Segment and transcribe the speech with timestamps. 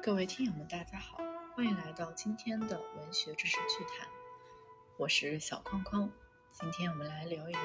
[0.00, 1.18] 各位听友们，大家好，
[1.54, 4.08] 欢迎来到今天的文学知识趣谈，
[4.96, 6.08] 我是小框框。
[6.52, 7.60] 今天我们来聊一聊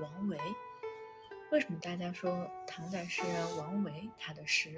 [0.00, 0.36] 王维。
[1.52, 4.74] 为什么大家说唐代诗人王维他的诗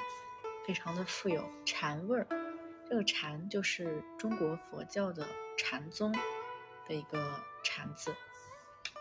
[0.66, 2.26] 非常的富有禅味儿？
[2.88, 6.12] 这个禅就是中国佛教的禅宗
[6.86, 8.14] 的一个禅字。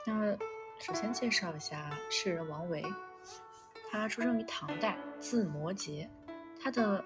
[0.06, 0.36] 那
[0.80, 2.84] 首先介绍一下诗人王维，
[3.92, 6.10] 他出生于唐代，字摩诘，
[6.64, 7.04] 他的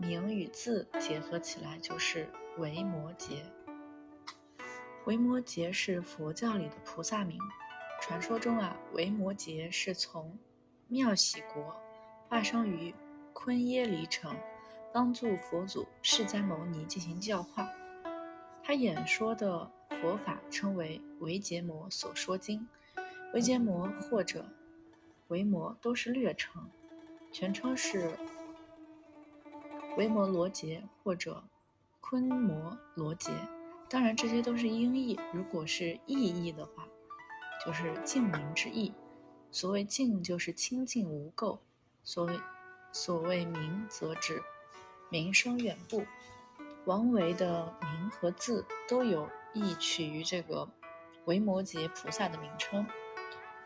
[0.00, 3.42] 名与字结合起来就是维摩诘。
[5.04, 7.38] 维摩诘是佛教里的菩萨名。
[8.00, 10.38] 传说中啊，维摩诘是从
[10.88, 11.76] 妙喜国
[12.28, 12.94] 化生于
[13.34, 14.34] 昆耶离城，
[14.90, 17.68] 帮助佛祖释迦牟尼进行教化。
[18.62, 22.66] 他演说的佛法称为维羯摩所说经。
[23.34, 24.46] 维羯摩或者
[25.28, 26.70] 维摩都是略称，
[27.30, 28.18] 全称是
[29.96, 31.42] 维摩罗杰或者
[32.00, 33.32] 昆摩罗杰。
[33.88, 35.18] 当然，这些都是音译。
[35.32, 36.14] 如果是意
[36.46, 36.86] 译的话，
[37.64, 38.94] 就是净名之意。
[39.50, 41.58] 所谓净，就是清净无垢；
[42.04, 42.38] 所谓
[42.92, 44.40] 所谓名，则指
[45.10, 46.04] 名声远布。
[46.84, 50.68] 王维的名和字都有意取于这个
[51.24, 52.86] 维摩诘菩萨的名称。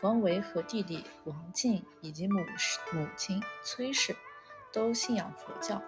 [0.01, 2.43] 王维和弟弟王进以及母
[2.91, 4.15] 母亲崔氏
[4.73, 5.81] 都信仰佛教。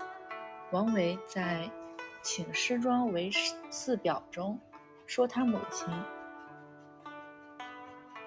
[0.71, 1.61] 王维在
[2.21, 3.31] 《请师庄为
[3.69, 4.59] 寺表》中
[5.05, 5.87] 说，他母亲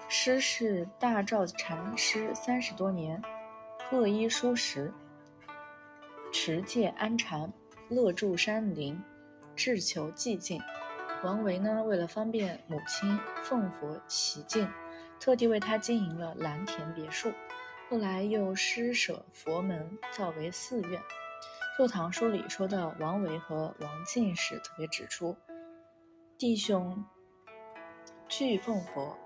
[0.09, 3.23] 师事大照禅师三十多年，
[3.91, 4.91] 贺衣疏食，
[6.33, 7.53] 持戒安禅，
[7.91, 8.99] 乐住山林，
[9.55, 10.63] 志求寂静。
[11.23, 14.67] 王维呢，为了方便母亲奉佛习静。
[15.21, 17.31] 特地为他经营了蓝田别墅，
[17.91, 20.99] 后来又施舍佛门，造为寺院。
[21.81, 25.35] 《旧唐书》里说到王维和王进时，特别指出，
[26.37, 27.03] 弟兄
[28.29, 29.17] 俱奉佛，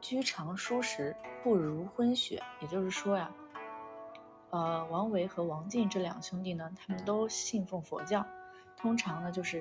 [0.00, 2.40] 居常舒适，不如昏血。
[2.60, 3.28] 也就是说呀，
[4.50, 8.24] 呃，王维和王进这两兄弟呢，他们都信奉佛教，
[8.76, 9.60] 通常呢就是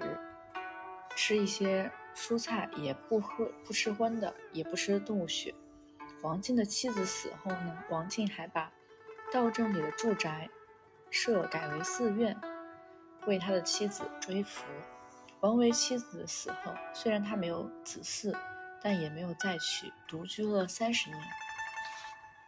[1.16, 1.92] 吃一些。
[2.14, 5.56] 蔬菜也不喝不吃荤的，也不吃动物血。
[6.22, 8.72] 王进的妻子死后呢，王进还把
[9.34, 10.48] 道政里的住宅
[11.10, 12.36] 设改为寺院，
[13.26, 14.66] 为他的妻子追福。
[15.42, 18.38] 王维妻子死后，虽然他没有子嗣，
[18.82, 21.22] 但也没有再娶，独居了三十年。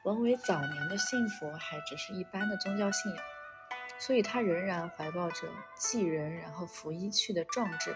[0.03, 3.23] 王维早年的信佛还只是一般的宗教信仰，
[3.99, 7.95] 所以他仍然怀抱着继人然后服衣去的壮志，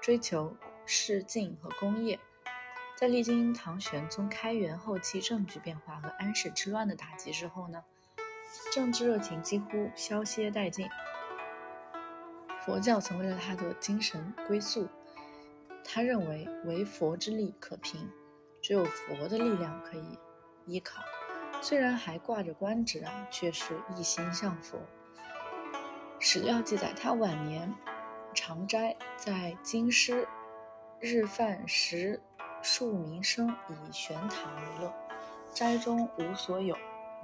[0.00, 0.56] 追求。
[0.86, 2.20] 世境和工业，
[2.94, 7.82] 在历经唐玄宗开元后期政局变化和安史之乱的打击之后呢，
[8.72, 10.88] 政治热情几乎消歇殆尽，
[12.64, 14.88] 佛教成为了他的精神归宿。
[15.84, 18.10] 他认为唯佛之力可凭，
[18.62, 20.18] 只有佛的力量可以
[20.66, 21.02] 依靠。
[21.60, 24.78] 虽然还挂着官职啊，却是一心向佛。
[26.18, 27.74] 史料记载，他晚年
[28.34, 30.26] 常斋在京师。
[31.00, 32.22] 日饭食
[32.62, 34.94] 数民生，以玄谈为乐。
[35.52, 36.74] 斋中无所有，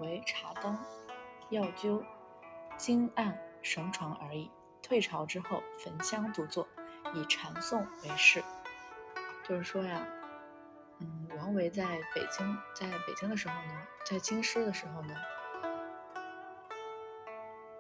[0.01, 0.79] 唯茶灯、
[1.51, 2.03] 药灸、
[2.77, 4.51] 经案、绳床而已。
[4.83, 6.67] 退朝之后，焚香独坐，
[7.15, 8.43] 以禅诵为事。
[9.47, 10.07] 就是说呀，
[10.99, 15.15] 嗯，王维在北京，在北京的时候呢，在京师的时候呢，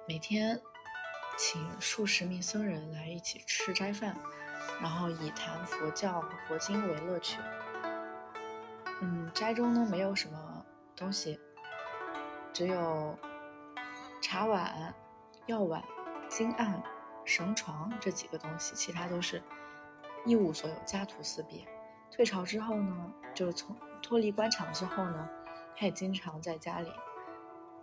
[0.06, 0.60] 每天
[1.38, 4.14] 请数十名僧人来一起吃斋饭。
[4.80, 7.38] 然后以谈佛教和佛经为乐趣。
[9.00, 10.64] 嗯，斋中呢没有什么
[10.94, 11.40] 东西，
[12.52, 13.18] 只有
[14.32, 14.94] 茶碗、
[15.46, 15.82] 药碗、
[16.28, 16.80] 金案、
[17.24, 19.42] 绳床这几个东西，其他都是
[20.24, 21.66] 一无所有，家徒四壁。
[22.12, 25.28] 退朝之后呢，就是从脱离官场之后呢，
[25.76, 26.92] 他也经常在家里，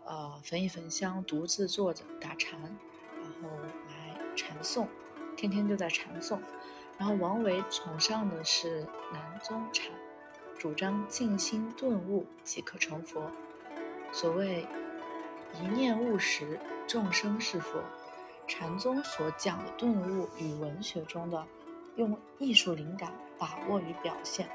[0.05, 3.49] 呃，焚一焚香，独自坐着打禅，然后
[3.89, 4.87] 来禅诵，
[5.35, 6.39] 天天就在禅诵。
[6.97, 9.91] 然后王维崇尚的是南宗禅，
[10.57, 13.29] 主张静心顿悟即可成佛。
[14.13, 14.65] 所谓
[15.53, 17.81] 一念悟时，众生是佛。
[18.47, 21.45] 禅宗所讲的顿悟与文学中的
[21.95, 24.49] 用艺术灵感把握与表现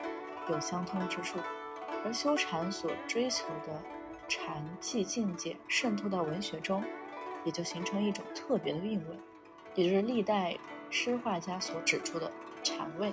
[0.49, 1.39] 有相通之处，
[2.05, 3.83] 而修禅所追求的
[4.29, 6.83] 禅寂境界渗透到文学中，
[7.45, 9.17] 也就形成一种特别的韵味，
[9.75, 10.57] 也就是历代。
[10.95, 12.31] 诗画家所指出的
[12.63, 13.11] 禅味，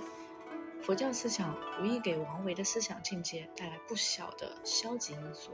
[0.83, 5.51] 佛教思想无疑给王维的思想境界带来不小的消极因素，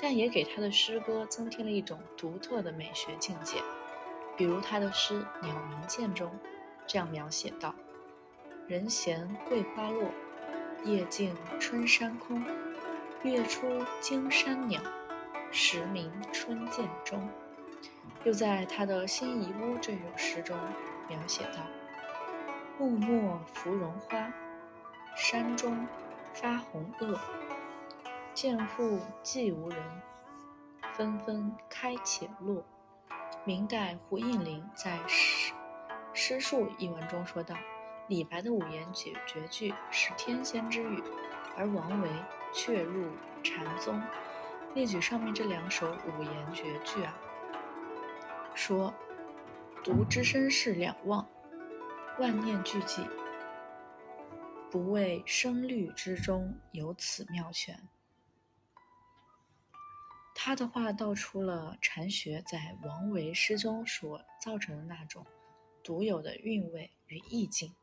[0.00, 3.60] 但也给他的诗歌增添了一种独特的美学境界。
[4.36, 6.30] 比如他的诗《鸟鸣涧》中
[6.86, 7.74] 这样描写道
[8.68, 10.10] ：“人闲桂花落，
[10.84, 12.44] 夜静春山空。
[13.24, 13.66] 月出
[14.00, 14.80] 惊山鸟，
[15.50, 17.28] 时鸣春涧中。”
[18.24, 20.56] 又在他的《辛夷坞》这首诗中
[21.08, 21.60] 描写道
[22.78, 24.32] ：“木末芙蓉花，
[25.16, 25.86] 山中
[26.32, 27.18] 发红萼。
[28.40, 29.82] 涧户寂无人，
[30.94, 32.64] 纷纷开且落。”
[33.44, 35.52] 明代胡应麟在《诗
[36.12, 37.56] 诗述》一文中说道
[38.06, 41.02] ：“李白的五言绝绝句是天仙之语，
[41.56, 42.08] 而王维
[42.52, 43.10] 却入
[43.42, 44.00] 禅宗。”
[44.72, 47.12] 列举上面这两首五言绝句啊。
[48.54, 48.94] 说
[49.82, 51.26] ：“读之身世两忘，
[52.20, 53.04] 万念俱寂，
[54.70, 57.76] 不谓声律之中有此妙泉。”
[60.40, 65.26] 他的话道出了禅学在王维诗中所造成的那种
[65.82, 67.74] 独有的韵味与意境。